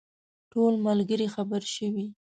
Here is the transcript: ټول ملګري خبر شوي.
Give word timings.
ټول 0.51 0.73
ملګري 0.85 1.27
خبر 1.35 1.61
شوي. 1.75 2.07